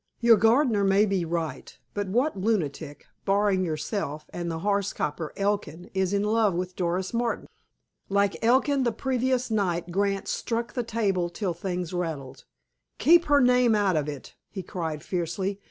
"Your 0.19 0.35
gardener 0.35 0.83
may 0.83 1.05
be 1.05 1.25
right. 1.25 1.77
But 1.93 2.07
what 2.07 2.35
lunatic, 2.35 3.05
barring 3.23 3.63
yourself 3.63 4.27
and 4.33 4.49
the 4.49 4.57
horse 4.65 4.93
coper, 4.93 5.31
Elkin, 5.37 5.91
is 5.93 6.11
in 6.11 6.23
love 6.23 6.55
with 6.55 6.75
Doris 6.75 7.13
Martin?" 7.13 7.45
Like 8.09 8.43
Elkin 8.43 8.81
the 8.81 8.91
previous 8.93 9.51
night, 9.51 9.91
Grant 9.91 10.27
struck 10.27 10.73
the 10.73 10.81
table 10.81 11.29
till 11.29 11.53
things 11.53 11.93
rattled. 11.93 12.45
"Keep 12.97 13.25
her 13.25 13.41
name 13.41 13.75
out 13.75 13.95
of 13.95 14.09
it," 14.09 14.33
he 14.49 14.63
cried 14.63 15.03
fiercely. 15.03 15.59